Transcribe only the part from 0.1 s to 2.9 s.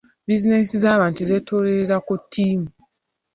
Bizinensi z'abantu zeetooloolera ku ttiimu.